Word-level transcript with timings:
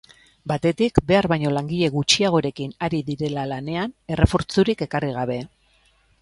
Batetik, 0.51 0.95
behar 1.11 1.27
baino 1.33 1.51
langile 1.57 1.89
gutxiagorekin 1.97 2.73
ari 2.87 3.03
direla 3.11 3.45
lanean, 3.53 3.95
errefortzurik 4.17 4.83
ekarri 4.89 5.13
gabe. 5.21 5.39